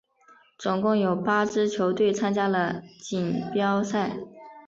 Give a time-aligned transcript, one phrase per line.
[0.57, 4.17] 总共有八支球队参加了锦标赛。